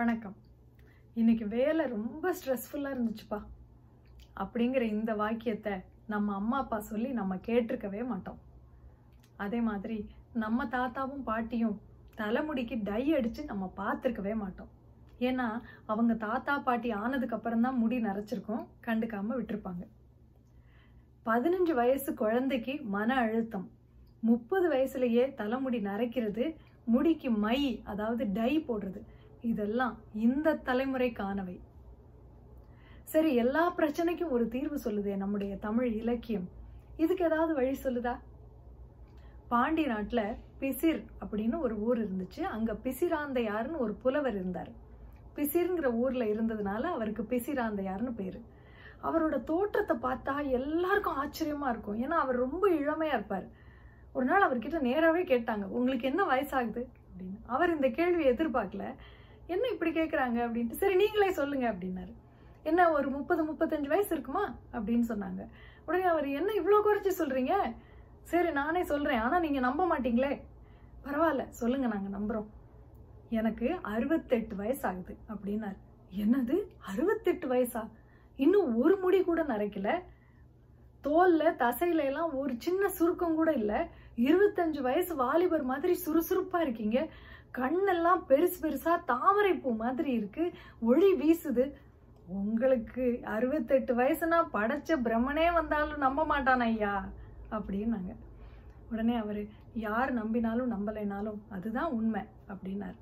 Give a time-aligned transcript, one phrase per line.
[0.00, 0.36] வணக்கம்.
[1.20, 3.38] இன்னைக்கு வேலை ரொம்ப ஸ்ட்ரெஸ்ஃபுல்லாக இருந்துச்சுப்பா.
[4.42, 5.74] அப்படிங்கிற இந்த வாக்கியத்தை
[6.12, 8.38] நம்ம அம்மா அப்பா சொல்லி நம்ம கேட்டிருக்கவே மாட்டோம்.
[9.44, 9.98] அதே மாதிரி
[10.44, 11.76] நம்ம தாத்தாவும் பாட்டியும்
[12.20, 14.70] தலைமுடிக்கு டை அடித்து நம்ம பார்த்துருக்கவே மாட்டோம்.
[15.28, 15.48] ஏன்னா
[15.92, 19.84] அவங்க தாத்தா பாட்டி ஆனதுக்கப்புறம் தான் முடி நரைச்சிருக்கோம் கண்டுக்காமல் விட்டுருப்பாங்க.
[21.30, 23.70] பதினஞ்சு வயசு குழந்தைக்கு மன அழுத்தம்.
[24.30, 26.46] முப்பது வயசுலயே தலைமுடி நரைக்கிறது
[26.94, 27.58] முடிக்கு மை
[27.92, 29.02] அதாவது டை போடுறது.
[29.40, 31.60] இதெல்லாம் இந்த தலைமுறைக்கானவை.
[33.04, 36.48] சரி எல்லா பிரச்சனைக்கும் ஒரு தீர்வு சொல்லுதே நம்முடைய தமிழ் இலக்கியம்.
[36.96, 38.18] இதுக்கு ஏதாவது வழி சொல்லுதா?
[39.48, 42.40] பாண்டி நாட்டில் பிசிர் அப்படின்னு ஒரு ஊர் இருந்துச்சு.
[42.40, 44.70] அங்கே பிசிராந்தையார்னு ஒரு புலவர் இருந்தார்.
[45.36, 48.40] பிசிர்ங்கிற ஊரில் இருந்ததுனால அவருக்கு பிசிராந்தையார்னு பேர்.
[49.02, 52.02] அவரோட தோற்றத்தை பார்த்தா எல்லாருக்கும் ஆச்சரியமா இருக்கும்.
[52.02, 53.46] ஏன்னா அவர் ரொம்ப இளமையாக இருப்பார்.
[54.12, 56.84] ஒரு நாள் அவர்கிட்ட நேராகவே கேட்டாங்க உங்களுக்கு என்ன வயசாகுது?
[56.84, 57.46] அப்படின்னு.
[57.46, 58.94] அவர் இந்த கேள்வி எதிர்பார்க்கல.
[59.50, 60.80] என்ன இப்படி கேட்குறாங்க அப்படின்ட்டு.
[60.82, 62.12] சரி நீங்களே சொல்லுங்க அப்படின்னாரு.
[62.62, 64.44] என்ன ஒரு முப்பது முப்பத்தஞ்சு வயசு இருக்குமா?
[64.72, 65.42] அப்படின்னு சொன்னாங்க.
[65.86, 67.54] உடனே அவர் என்ன இவ்வளோ குறைச்சி சொல்றீங்க?
[68.22, 69.20] சரி நானே சொல்றேன்.
[69.20, 70.32] ஆனால் நீங்கள் நம்ப மாட்டீங்களே.
[71.04, 72.48] பரவாயில்ல சொல்லுங்க நாங்கள் நம்புகிறோம்
[73.38, 75.78] எனக்கு அறுபத்தெட்டு வயசு ஆகுது அப்படின்னாரு.
[76.22, 76.56] என்னது?
[76.92, 77.82] அறுபத்தெட்டு வயசா?
[78.36, 79.90] இன்னும் ஒரு முடி கூட நரைக்கல.
[81.04, 83.80] தோல்ல தசையில எல்லாம் ஒரு சின்ன சுருக்கம் கூட இல்லை.
[84.26, 86.98] இருபத்தஞ்சு வயசு வாலிபர் மாதிரி சுறுசுறுப்பா இருக்கீங்க.
[87.58, 90.52] கண்ணெல்லாம் பெருசு பெருசா தாமரை பூ மாதிரி இருக்கு.
[90.80, 91.72] ஒளி வீசுது.
[92.26, 97.08] உங்களுக்கு அறுபத்தெட்டு வயசுனா படைச்ச பிரம்மனே வந்தாலும் நம்ப மாட்டான் ஐயா
[97.50, 98.16] அப்படின்னாங்க.
[98.90, 102.96] உடனே அவர் யார் நம்பினாலும் நம்பலைனாலும் அதுதான் உண்மை அப்படின்னார்.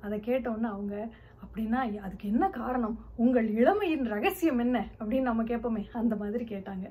[0.00, 1.08] அதை கேட்டோன்னே அவங்க
[1.44, 2.98] அப்படின்னா அதுக்கு என்ன காரணம்?
[3.16, 4.88] உங்கள் இளமையின் ரகசியம் என்ன?
[5.00, 6.90] அப்படின்னு நம்ம கேட்போமே அந்த மாதிரி கேட்டாங்க.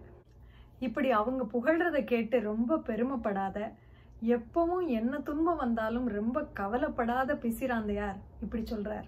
[0.79, 3.71] இப்படி அவங்க புகழ்றதை கேட்டு ரொம்ப பெருமைப்படாத
[4.23, 9.07] எப்பவும் என்ன துன்பம் வந்தாலும் ரொம்ப கவலைப்படாத பிசிராந்தையார் இப்படி சொல்றார்.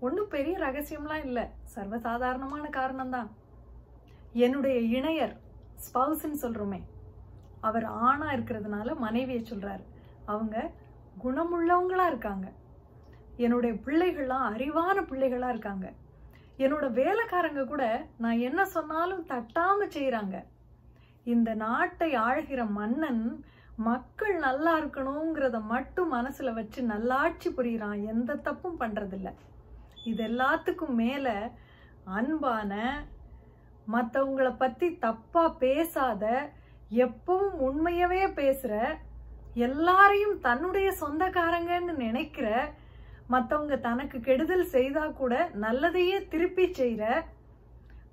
[0.00, 1.44] ஒன்றும் பெரிய ரகசியம்லாம் இல்லை.
[1.74, 3.28] சர்வசாதாரணமான காரணம்தான்.
[4.32, 5.36] என்னுடைய இணையர்
[5.84, 6.82] ஸ்பவுஸ்ன்னு சொல்கிறோமே
[7.60, 9.80] அவர் ஆணாக இருக்கிறதுனால மனைவியை சொல்கிறார்
[10.24, 10.70] அவங்க
[11.24, 12.52] குணமுள்ளவங்களாக இருக்காங்க.
[13.36, 15.92] என்னுடைய பிள்ளைகள்லாம் அறிவான பிள்ளைகளாக இருக்காங்க.
[16.58, 20.44] என்னோட வேலைக்காரங்க கூட நான் என்ன சொன்னாலும் தட்டாமல் செய்கிறாங்க
[21.24, 23.44] இந்த நாட்டை ஆழ்கிற மன்னன்
[23.88, 28.00] மக்கள் நல்லா இருக்கணுங்கிறத மட்டும் மனசுல வச்சு நல்லாட்சி புரியுறான்.
[28.04, 29.28] எந்த தப்பும் பண்றதில்ல.
[30.04, 31.26] இது எல்லாத்துக்கும் மேல
[32.18, 32.72] அன்பான
[33.86, 36.24] மற்றவங்களை பத்தி தப்பா பேசாத
[37.04, 38.74] எப்பவும் உண்மையவே பேசுற
[39.66, 42.46] எல்லாரையும் தன்னுடைய சொந்தக்காரங்கன்னு நினைக்கிற
[43.28, 47.04] மற்றவங்க தனக்கு கெடுதல் செய்தா கூட நல்லதையே திருப்பி செய்கிற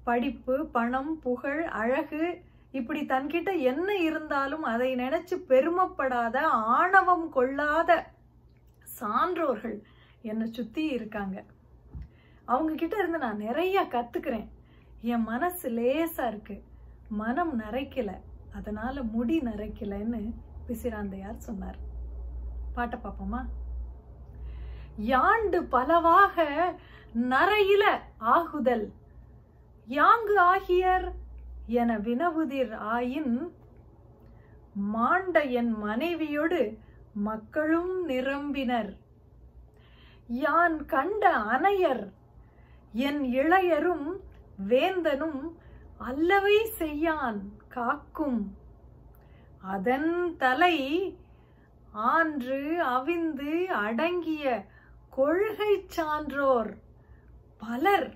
[0.04, 2.24] படிப்பு பணம் புகழ் அழகு
[2.72, 8.08] இப்படி தன்கிட்ட என்ன இருந்தாலும் அதை நினைச்சு பெருமைப்படாத ஆணவம் கொள்ளாத
[9.00, 9.82] சான்றோர்கள்
[10.22, 11.44] என்னை சுத்தி இருக்காங்க.
[12.46, 14.50] அவங்க கிட்ட இருந்து நான் நிறைய கத்துக்கிறேன்.
[15.02, 16.64] என் மனசு லேசா இருக்கு.
[17.10, 18.14] மனம் நரைக்கல
[18.54, 20.34] அதனால முடி நரைக்கலன்னு
[20.68, 21.78] பிசிராந்தையார் சொன்னார்.
[22.74, 23.46] பாட்டை பார்ப்போமா
[25.02, 26.46] யாண்டு பலவாக
[27.16, 27.84] நரையில
[28.18, 28.92] ஆகுதல்?
[29.88, 31.12] யாங்கு ஆகியர்
[31.68, 33.34] என வினவுதிர் ஆயின்
[34.74, 36.78] மாண்ட என் மனைவியோடு
[37.14, 38.92] மக்களும் நிரம்பினர்.
[40.28, 42.06] யான் கண்ட அனையர்
[42.94, 44.08] என் இளையரும்
[44.70, 45.42] வேந்தனும்
[45.98, 48.56] அல்லவை செய்யான் காக்கும்.
[49.76, 50.78] அதன் தலை
[51.92, 52.62] ஆன்று
[52.96, 54.66] அவிந்து அடங்கிய
[55.10, 56.78] கொள்கை சான்றோர்
[57.58, 58.10] பலர்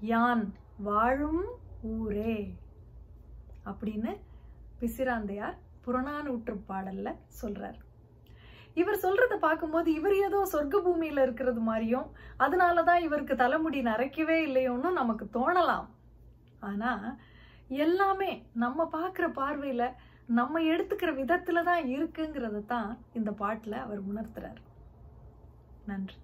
[0.00, 0.44] யான்
[0.78, 1.44] வாழும்
[1.88, 2.36] ஊரே
[3.70, 4.12] அப்படின்னு
[4.80, 7.08] பிசிராந்தையார் புறநானூற்று பாடல்ல
[7.40, 7.78] சொல்றார்.
[8.80, 12.08] இவர் சொல்றத பார்க்கும்போது இவர் ஏதோ சொர்க்க பூமியில இருக்கிறது மாதிரியும்
[12.44, 15.86] அதனாலதான் இவருக்கு தலைமுடி நரைக்கவே இல்லையோன்னு நமக்கு தோணலாம்.
[16.70, 16.92] ஆனா
[17.84, 18.30] எல்லாமே
[18.64, 19.84] நம்ம பார்க்குற பார்வையில
[20.38, 24.60] நம்ம எடுத்துக்கிற விதத்துல தான் இருக்குங்கிறத தான் இந்த பாட்டில் அவர் உணர்த்துறார்.
[25.90, 26.18] நன்றி.